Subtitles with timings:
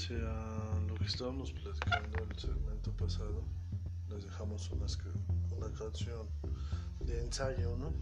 [0.00, 3.44] base a lo que estábamos platicando en el segmento pasado,
[4.08, 4.86] les dejamos una,
[5.56, 6.26] una canción
[7.00, 7.92] de ensayo, ¿no?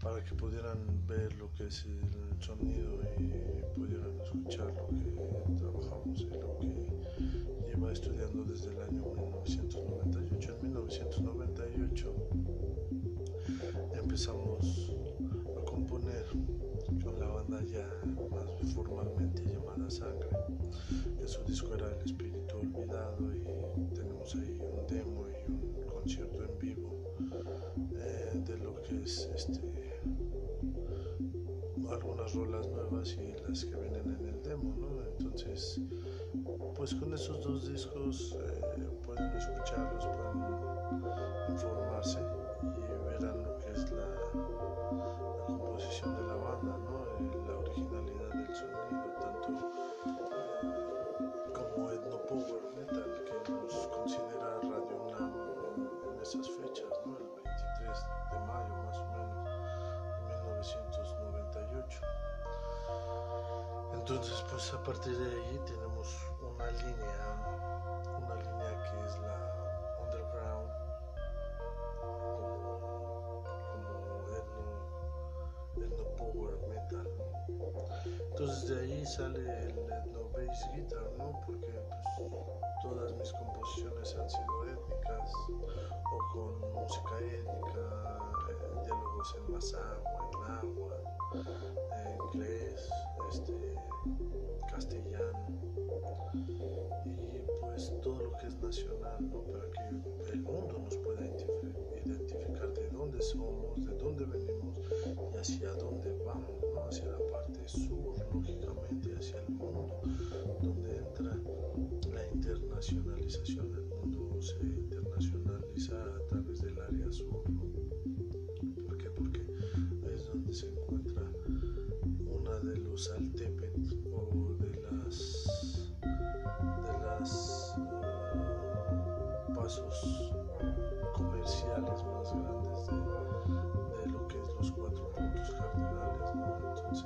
[0.00, 0.78] Para que pudieran
[1.08, 3.32] ver lo que es el sonido y
[3.74, 5.10] pudieran escuchar lo que
[5.58, 6.86] trabajamos y lo que
[7.66, 10.54] lleva estudiando desde el año 1998.
[10.54, 12.14] En 1998
[13.94, 14.92] empezamos
[15.60, 16.26] a componer
[17.02, 17.88] con la banda ya
[18.30, 19.41] más formalmente
[19.92, 20.30] Sangre,
[21.26, 26.58] su disco era El Espíritu Olvidado y tenemos ahí un demo y un concierto en
[26.58, 27.14] vivo
[27.94, 29.60] eh, de lo que es este
[31.90, 35.02] algunas rolas nuevas y las que vienen en el demo, ¿no?
[35.04, 35.80] Entonces,
[36.74, 39.81] pues con esos dos discos eh, pueden escucharlos,
[64.02, 66.08] Entonces, pues a partir de ahí tenemos
[66.42, 67.22] una línea,
[68.18, 69.38] una línea que es la
[70.02, 70.70] underground,
[72.34, 77.08] como, como etno, etno power metal.
[78.30, 81.40] Entonces de ahí sale el etno bass guitar, ¿no?
[81.46, 87.84] Porque pues, todas mis composiciones han sido étnicas o con música étnica,
[88.50, 90.96] eh, diálogos en masagua, en agua,
[92.04, 92.90] en inglés,
[93.30, 93.51] este,
[105.48, 105.81] y hacia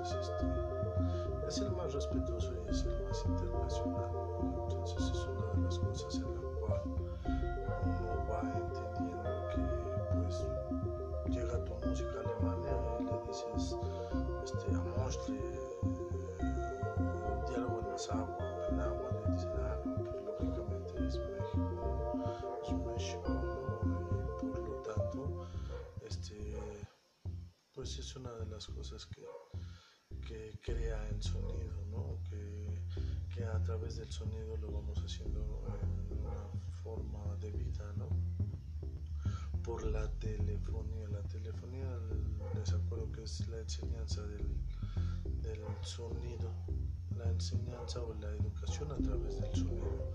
[0.03, 0.47] este
[1.49, 4.11] es el más respetuoso y es el más internacional
[4.69, 6.83] entonces es una de las cosas en la cual
[7.85, 9.63] uno va entendiendo que
[10.15, 10.37] pues
[11.29, 13.77] llega tu música a Alemania y le dices
[14.45, 15.77] este, a Mostre, eh,
[17.49, 22.21] diálogo en las aguas en agua, le dicen, ah, no, pues lógicamente es México,
[22.63, 22.73] es
[23.29, 23.39] ¿no?
[24.43, 25.47] y por lo tanto,
[26.01, 26.57] este,
[27.75, 29.27] pues es una de las cosas que,
[30.27, 32.19] que crea el sonido, ¿no?
[32.29, 32.83] que,
[33.35, 36.49] que a través del sonido lo vamos haciendo en una
[36.83, 38.09] forma de vida, ¿no?
[39.67, 41.09] por la telefonía.
[41.09, 41.99] La telefonía,
[42.55, 44.47] les acuerdo que es la enseñanza del,
[45.43, 46.53] del, sonido,
[47.17, 50.11] la enseñanza o la educación a través del sonido.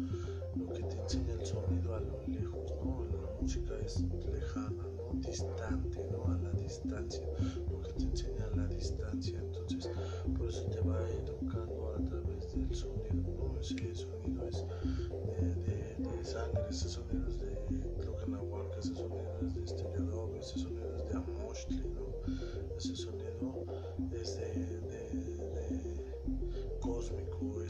[0.56, 3.06] Lo que te enseña el sonido a lo lejos, ¿no?
[3.12, 5.20] La música es lejana, ¿no?
[5.20, 6.34] Distante, ¿no?
[6.34, 7.28] A la distancia.
[7.70, 9.40] Lo que te enseña a la distancia.
[9.40, 9.61] Entonces,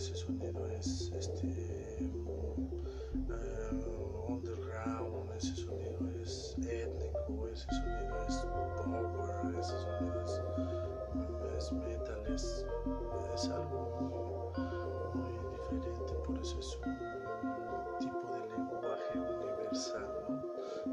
[0.02, 2.56] ese sonido es este uh,
[4.28, 8.38] underground, ese sonido es étnico, ese sonido es
[8.84, 10.42] power, ese sonido es,
[11.56, 12.66] es metal, es,
[13.36, 13.80] es algo
[15.22, 20.36] muy, diferente, por eso es un tipo de lenguaje universal, ¿no?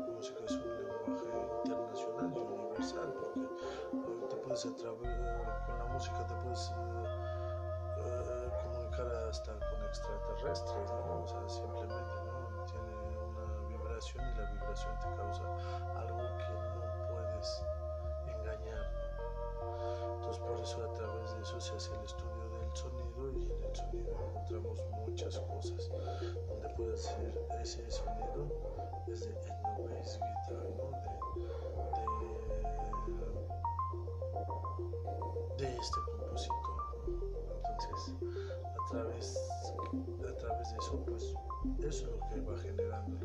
[0.00, 1.24] La música es un lenguaje
[1.64, 6.72] internacional y universal porque uh, te puedes atravesar con la música te puedes
[9.00, 10.90] hasta con extraterrestres.
[10.90, 12.64] O sea, simplemente, ¿no?
[12.64, 12.96] Tiene
[13.28, 15.44] una vibración y la vibración te causa
[15.96, 17.62] algo que no puedes
[18.26, 18.84] engañar.
[20.16, 23.64] Entonces por eso a través de eso se hace el estudio del sonido y en
[23.64, 25.88] el sonido encontramos muchas cosas
[26.48, 28.46] donde puedes decir ese sonido
[29.06, 30.90] es de etno bass guitar, ¿no?
[35.56, 36.17] De, de, de este
[38.88, 39.36] a través,
[40.26, 41.34] a través de eso, pues
[41.80, 43.17] eso es lo que va generando,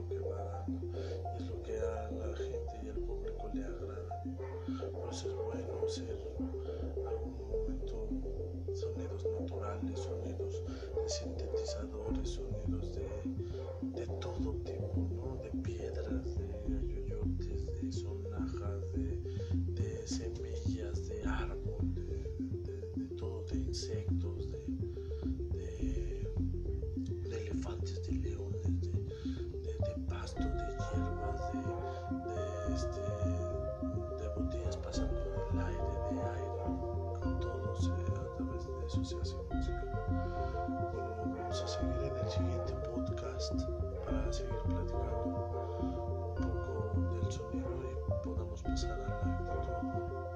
[43.50, 45.94] para seguir platicando un
[46.36, 47.68] poco del sonido
[48.08, 50.33] y podemos pasar a la actitud.